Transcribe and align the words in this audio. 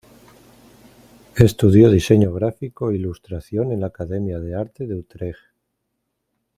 Estudió 1.35 1.91
Diseño 1.91 2.33
Gráfico 2.33 2.89
e 2.89 2.95
Ilustración 2.95 3.71
en 3.71 3.81
la 3.81 3.85
Academia 3.93 4.39
de 4.39 4.55
arte 4.55 4.87
de 4.87 4.95
Utrech. 4.95 5.37